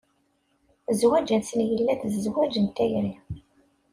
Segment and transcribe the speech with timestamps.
[0.93, 3.13] Zzwaǧ-nsen yella-d d zzwaǧ n tayri.